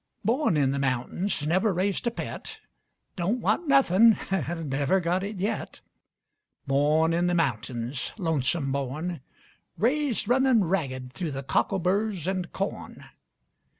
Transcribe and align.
Born 0.25 0.57
in 0.57 0.71
the 0.71 0.79
mountains, 0.79 1.45
never 1.45 1.71
raised 1.71 2.07
a 2.07 2.09
pet, 2.09 2.59
Don't 3.15 3.39
want 3.39 3.67
nuthin' 3.67 4.17
an' 4.31 4.67
never 4.67 4.99
got 4.99 5.21
it 5.23 5.35
yet. 5.37 5.79
Born 6.65 7.13
in 7.13 7.27
the 7.27 7.35
mountains, 7.35 8.11
lonesome 8.17 8.71
born, 8.71 9.21
Raised 9.77 10.27
runnin' 10.27 10.63
ragged 10.63 11.13
thu' 11.13 11.29
the 11.29 11.43
cockleburrs 11.43 12.25
and 12.25 12.51
corn. 12.51 13.09